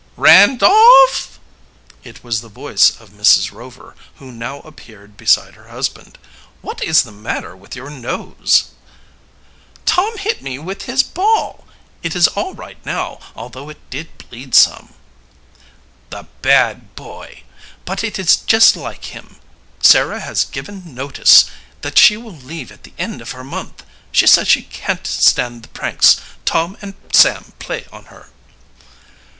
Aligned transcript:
"Randolph!" 0.17 1.37
It 2.03 2.23
was 2.23 2.41
the 2.41 2.49
voice 2.49 2.99
of 2.99 3.11
Mrs. 3.11 3.51
Rover, 3.51 3.93
who 4.15 4.31
now 4.31 4.61
appeared 4.61 5.15
beside 5.15 5.53
her 5.53 5.67
husband. 5.67 6.17
"What 6.61 6.83
is 6.83 7.03
the 7.03 7.11
matter 7.11 7.55
with 7.55 7.75
your 7.75 7.91
nose?" 7.91 8.69
"Tom 9.85 10.17
hit 10.17 10.41
me 10.41 10.57
with 10.57 10.85
his 10.85 11.03
ball. 11.03 11.67
It 12.01 12.15
is 12.15 12.27
all 12.29 12.55
right 12.55 12.83
now, 12.83 13.19
although 13.35 13.69
it 13.69 13.77
did 13.91 14.17
bleed 14.27 14.55
some." 14.55 14.95
"The 16.09 16.25
bad 16.41 16.95
boy! 16.95 17.43
But 17.85 18.03
it 18.03 18.17
is 18.17 18.37
just 18.37 18.75
like 18.75 19.05
him. 19.13 19.35
Sarah 19.83 20.21
has 20.21 20.45
given 20.45 20.95
notice 20.95 21.45
that 21.81 21.99
she 21.99 22.17
will 22.17 22.33
leave 22.35 22.71
at 22.71 22.81
the 22.81 22.93
end 22.97 23.21
of 23.21 23.33
her 23.33 23.43
month. 23.43 23.83
She 24.11 24.25
says 24.25 24.47
she 24.47 24.63
can't 24.63 25.05
stand 25.05 25.61
the 25.61 25.67
pranks 25.67 26.19
Tom 26.43 26.75
and 26.81 26.95
Sam 27.13 27.53
play 27.59 27.85
on 27.91 28.05
her." 28.05 28.29